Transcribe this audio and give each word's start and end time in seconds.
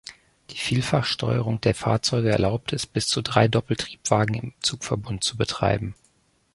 Die 0.49 0.57
Vielfachsteuerung 0.57 1.61
der 1.61 1.75
Fahrzeuge 1.75 2.31
erlaubt 2.31 2.73
es, 2.73 2.87
bis 2.87 3.05
zu 3.07 3.21
drei 3.21 3.47
Doppeltriebwagen 3.47 4.33
im 4.33 4.53
Zugverband 4.59 5.23
zu 5.23 5.37
betreiben. 5.37 5.93